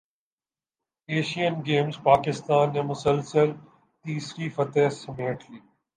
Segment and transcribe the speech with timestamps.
[1.09, 3.49] Asian Games Pakistan نے مسلسل
[4.05, 5.59] تیسری فتح سمیٹ لی